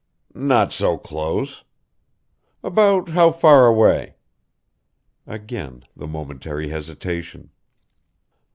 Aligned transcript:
"Not 0.33 0.73
so 0.73 0.97
close." 0.97 1.63
"About 2.63 3.09
how 3.09 3.31
far 3.31 3.67
away?" 3.67 4.15
Again 5.27 5.83
the 5.95 6.07
momentary 6.07 6.69
hesitation. 6.69 7.51